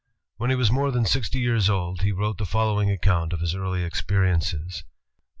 When 0.37 0.49
he 0.49 0.55
was 0.55 0.71
more 0.71 0.89
than 0.89 1.05
sixty 1.05 1.37
years 1.37 1.69
old, 1.69 2.01
he 2.01 2.11
wrote 2.11 2.39
the 2.39 2.45
following 2.47 2.89
account 2.89 3.33
of 3.33 3.39
his 3.39 3.53
early 3.53 3.83
experiences. 3.83 4.83